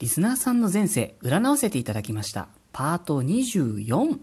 [0.00, 2.48] リスナーさんの前世占わせていただきました。
[2.72, 4.18] パート24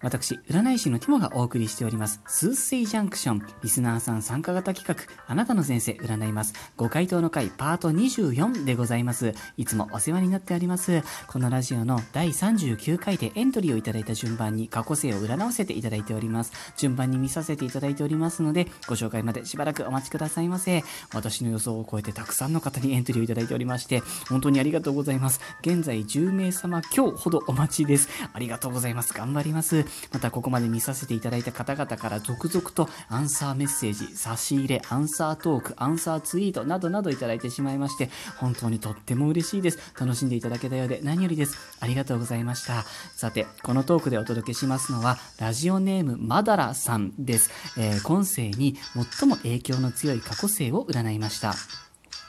[0.00, 9.34] 私、占い師のティモがお送りしております、スースイジャンクション、リスナーさん参加型企画、あなたの前世占います、ご回答の回、パート24でございます。
[9.56, 11.02] いつもお世話になっております。
[11.26, 16.52] このラジオの第39回でエントリーをいただいた順番に過去世を占わせていただいております。
[16.76, 20.84] 順番に見させていただいておりますので、ご紹介までしばらくお待ちくださいませ。
[21.12, 25.40] 私の予想を超えてたくさんの方にエントリーをいただいておりまして、本当にありがとうございます。
[25.62, 28.08] 現在10名様今日ほどお待ちです。
[28.32, 29.12] ありがとうございます。
[29.12, 29.87] 頑張ります。
[30.12, 39.78] またここまで見させていただいた方々から続々とアンサーメッセージ、差し入れ、アンサートーク、アンサーツイートなどなどいただいてしまいまして、本当にとっても嬉しいです。
[39.98, 41.56] 楽しんでいただけたようで何よりです。
[41.80, 42.84] ありがとうございました。
[43.14, 47.50] さて、このトークでお届けしますのは、ラジオネームマダラさんです。
[47.76, 48.76] えー今世に
[49.18, 51.54] 最も影響の強い過去世を占いました。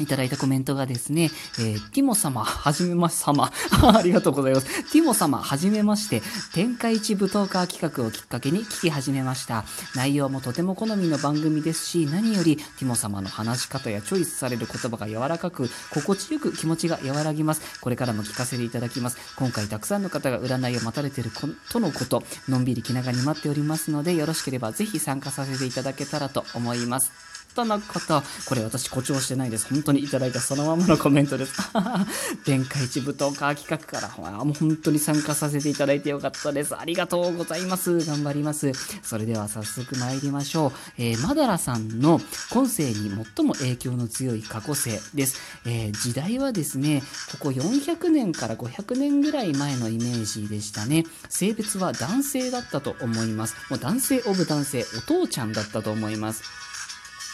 [0.00, 3.50] いただいたコメントがですね、えーティモ様、はじめまし様、
[3.82, 4.66] ありがとうございます。
[4.90, 9.64] ティモ様、はじめまして、天下一舞踏家企画をきっかけに聞き始めました。
[9.94, 17.62] 内容もとても好みの番組ですし、何よりティモ様の話し方やチョイスされる言葉が柔らかく、心地よく気持ちが和らぎます。
[17.80, 19.18] これからも聞かせていただきます。
[19.36, 21.30] 今回たくさんの方が占いを待たれている
[21.70, 27.29] とのこと、のんびり気長に待っておりますので、よろしければぜひ参加させていただけたらと思います。
[27.60, 28.22] とのこと。
[28.46, 29.68] これ私誇張してないです。
[29.68, 31.52] 本当にいただいたそのままのコメントです。
[32.44, 36.74] 天下一舞踏家企画から、ほらもう本当に参加させていただいてよかったです。
[36.76, 37.98] ありがとうございます。
[38.06, 38.72] 頑張ります。
[39.02, 40.72] それでは早速参りましょう。
[40.96, 45.36] えーマダラさんの今世に最も影響の強い過去世です。
[45.66, 51.04] えー時代はですね、ここ400年から500年ぐらい前のイメージでしたね。
[51.28, 53.54] 性別は男性だったと思います。
[53.68, 56.42] もう男性オブ男性、お父ちゃんだったと思います。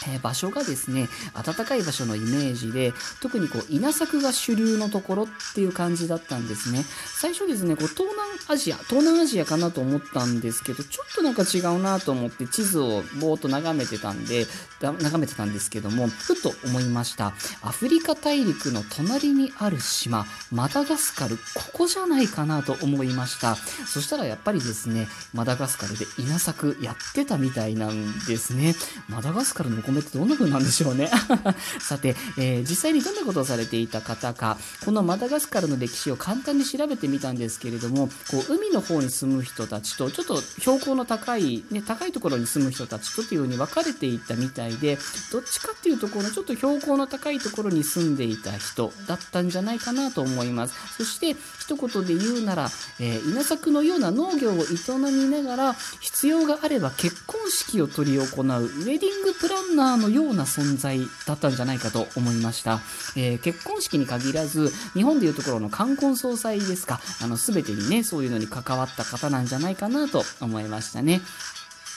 [0.08, 6.84] えー場所がですね暖かい場所のイメージで特にこう稲作が主流のところっていう感じだったんですね。
[7.20, 14.46] 最初ですねこう東南アジア東南アジアかなと思ったんですけどちょっとなんか違うなと思って地図をぼーっと眺めてたんで
[14.80, 17.34] 眺めてたんですけどもふと思いました。
[17.62, 23.56] アフリカ大陸の隣にある島マダガスカルここじゃないかなと思いました。
[23.56, 28.74] そしたらやっぱりですねマダガスカルで稲作やってたみたいなんですね。
[29.08, 31.10] マダガスカルのお米ってどんな風なんでしょうね。
[31.80, 44.98] さて、えー実際にどんなことをされていた方かこのマダガスカルの歴史を簡単に調べてみたんですけれどもこう海の方に住む人たちとちょっと標高の高い、ね、高いところに住む人たちとというように分かれていったみたいで
[45.32, 50.74] どっちかっていうとこのちょっと標高の高いところに住んでいた人だったんじゃないかなと思います。
[50.98, 52.70] そして一言で言うなら、
[53.00, 54.66] えー稲作のような農業を営
[55.12, 62.80] みながら必要があれば結婚式を執り行うウェディングプランナーのような存在だったんじゃないかと思いました、
[63.16, 67.00] えー結婚式に限らず日本でいうところの冠婚葬祭ですか。
[67.22, 71.20] あの全てにねそういうのに関わった方なんじゃないかなと思いましたね。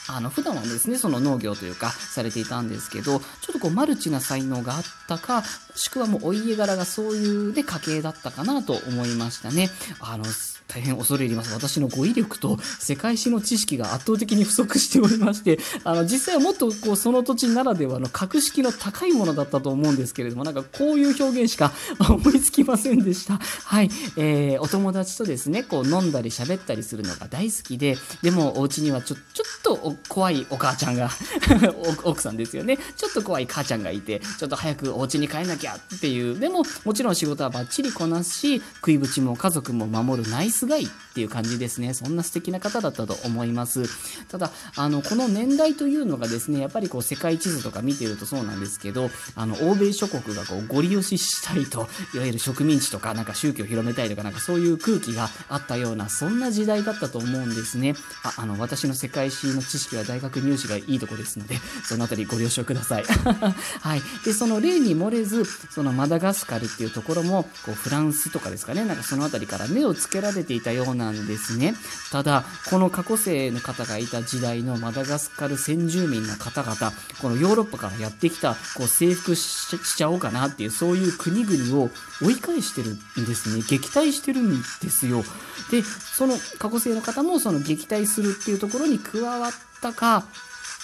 [0.08, 5.42] あの普段はですねその農業というかされていたんですけどちょっとこうマルチな才能があったかも
[5.76, 9.70] しくはもうお家柄がそういうね家系だったかなと思いましたね。
[10.00, 10.24] あの
[10.72, 11.52] 大変恐れ入ります。
[11.52, 23.38] 私の語彙力と世界史の知識が圧倒的に不足しておりましてあの実際はもっとこうその土地ならではの格式の高いものだったと思うんですけれどもなんかこういう表現しか 思いつきませんでした。
[23.64, 31.10] はい、えーお友達とですねこう飲んだり喋ったりするのが大好きででもお家にはちょちょっと怖いお母ちゃんが
[32.04, 32.78] 奥さんですよね。
[32.96, 36.38] ちょっと怖い母ちゃんがいてちょっと早くお家に帰んなきゃっていう。
[36.38, 41.94] でももちろん仕事はバッチリこなすし食いぶちも家族も守るナイスガイっていう感じですね。
[41.94, 43.84] そんな素敵な方だったと思います。
[44.28, 57.94] ただあのこの年代というのがですねやっぱりこう世界地図とか見てるとそうなんですけどあの欧米諸国がこうゴリ押ししたいといわゆる植民地とかなんか宗教を広めたいとかなんかそういう空気があったようなそんな時代だったと思うんですね。
[58.22, 63.04] ああの私の世界史の知識は大学入試がいいとこですのでそのあたりご了承ください。
[63.80, 64.02] はい。
[64.24, 68.84] でその例に漏れずそのマダガスカルっていうところもこうフランスとかですかね。
[68.84, 71.74] なんかそのあたりから目をつけられてていたようなんですね。
[72.10, 76.92] ただこの過去世の方がいた時代のマダガスカル先住民の方々
[77.22, 79.40] このヨーロッパからやってきたこう征服し
[79.78, 83.62] しちゃおうかなっていうそういう国々を追い返してるんですね。
[83.68, 85.22] 撃退してるんですよ。
[85.70, 90.24] でその過去世の方もその撃退するっていうところに加わったか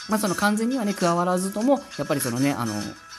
[0.09, 2.75] まあ、その完全にはね加わらずともやっぱりそのねあの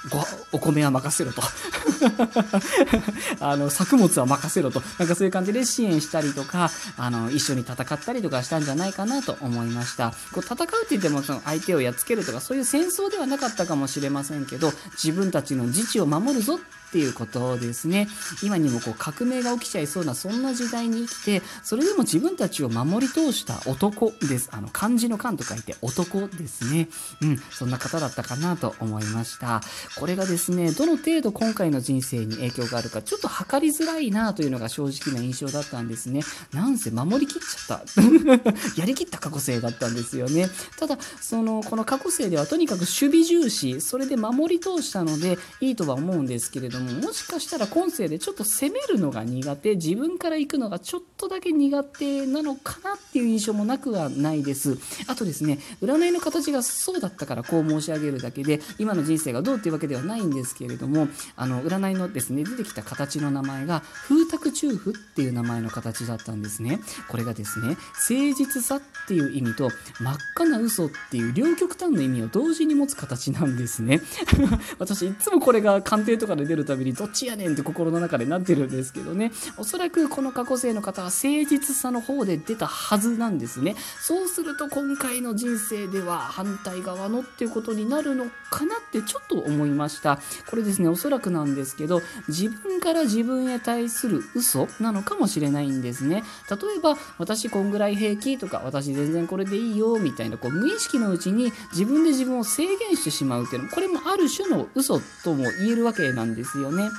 [0.10, 1.42] ごお米は任せろと
[3.40, 10.12] あの、作物は任せろと、なんかそういう感じで支援したりとか、あの、一緒に戦ったりとかしたんじゃないかなと思いました。
[10.32, 18.07] こう戦うって言っても、その相手をやっつけるとか、そういう戦争ではなかったかもしれませんけど、自分たちの自治を守るぞっていうことですね。
[18.44, 24.50] 今にもこう革命が起きちゃいそうなそんな時代に生きて、それでも自分たちを守り通した男です。
[24.51, 26.88] あの漢字の漢と書いて男ですね。
[27.22, 29.62] うん、そんな方だったかなと思いました。
[30.00, 36.22] これがですね、どの程度今回の人生に影響があるか、ちょっと測りづらいなというのが正直な印象だったんですね。
[36.54, 37.98] なんせ守りきっちゃった。
[38.80, 40.50] やりきった過去生だったんですよね。
[40.78, 54.78] ただ、その、この過去生ではとにかく守備重視、それで守り通したのでいいとは思うんですけれどどももしかしたら今世でちょっと攻めるのが苦手自分から行くのがちょっとだけ苦手なのかなっていう印象もなくはないです。
[55.08, 66.80] あとですね占いの形がそうだったからこう申し上げるだけで今の人生がどうっていうわけではないんですけれどもあの占いのですね出てきた形の名前が風沢中府っていう名前の形だったんですね。
[67.10, 67.70] これがですね
[68.10, 69.70] 誠実さっていう意味と
[70.00, 74.02] 真っ赤な嘘っていう両極端の意味を同時に持つ形なんですね。
[74.80, 79.31] 私いつもこれが鑑定とかで出るたびにどっちやねんって心の中でなってるんですけどね。
[79.58, 83.75] おそらくこの過去生の方は誠実さの方で出たはずなんですね。
[84.02, 90.19] そうすると今回の人生では反対側のっていうことになるのかなってちょっと思いました。
[90.50, 96.24] これですねおそらくなんですけど自分から自分へ対する嘘なのかもしれないんですね。
[96.50, 106.89] 例えば私こんぐらい平気とか私全然これでいいよみたいなこう無意識のうちに自分で自分を制限してしまうっていうのこれもある種の嘘とも言えるわけなんですよね。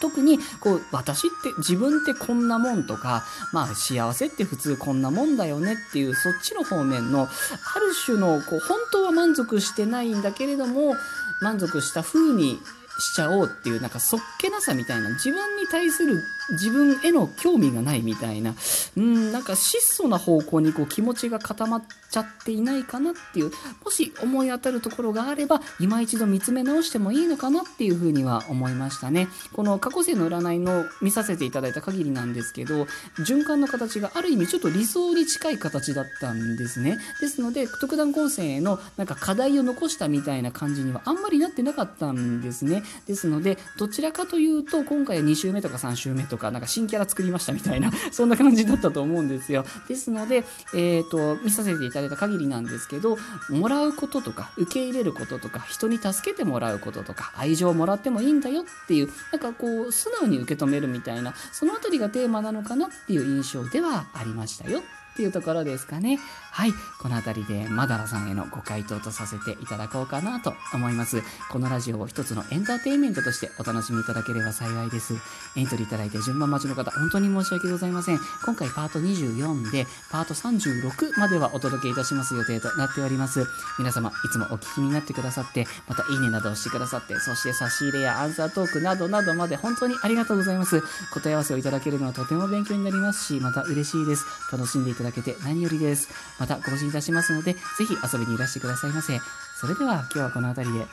[0.00, 10.94] 特にこう私って自分ってこんなもんとかまあ幸せって普通こんなもんだよねっていうそっちの方面のある種のこう本当は満足してないんだけれども
[11.40, 12.60] 満足した風に
[12.98, 18.54] しちゃおうっていうなんかそっけなさみたいな自分に対する自分への興味がないみたいな、
[18.96, 23.50] うん、なんか質素な方向にこう気持ちが固まっちゃっていないかなっていう、
[23.84, 29.28] もし思い当たるところがあれば、今一度見つめ直してもいいのかなっていうふうには思いましたね。
[29.52, 32.86] この過去世の占いの見させていただいた限りなんですけど、
[33.18, 36.96] 循環の形がある意味ちょっと理想に近い形だったんですね。
[37.20, 42.82] ですので、特段今世へのなんか課題を残したみたいな感じにはあんまりなってなかったんですね。
[43.06, 49.64] ですので、どちらかというと、今回は2週目とか3週目とか、なんか新キャラ作りましたみたいな、 そんな感じだったと思うんですよ。
[49.88, 50.44] ですので、
[50.74, 53.18] えっ、ー、と、見させていただいた限りなんですけど、
[53.50, 64.82] もらうこととか、受け入れることとか、人に助けてもらうこととか、愛情をもらってもいいんだよっていう、なんかこう、素直に受け止めるみたいな、そのあたりがテーマなのかなっていう印象ではありましたよ
[65.18, 66.20] っていうところですかね。
[66.52, 66.72] はい。
[67.02, 71.24] この辺りでマダラさんへのご回答とさせていただこうかなと思います。
[71.50, 75.14] このラジオを一つのエンターテインメントとしてお楽しみいただければ幸いです。
[75.56, 78.20] エントリーいただいて順番待ちの方、本当に申し訳ございません。
[78.44, 83.44] 今回パート24で、パート36まではお届けいたします予定となっております。
[83.80, 90.80] 皆様、いつもお聞きになってくださって、またいいねなどをしてくださって、そして差し入れやアンサートークなどなどまで本当にありがとうございます。
[91.12, 94.24] 答え合わせをいただけるのはとても勉強になりますし、また嬉しいです。
[94.52, 96.08] 楽しんでいただだけて何よりです。
[96.38, 99.18] また更新いたしますので、ぜひ遊びにいらしてくださいませ。
[99.60, 100.86] それでは今日はこの辺りで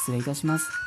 [0.00, 0.83] 失礼いたします。